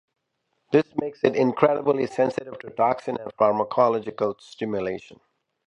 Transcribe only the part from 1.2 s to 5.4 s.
it incredibly sensitive to toxin and pharmacological stimulation.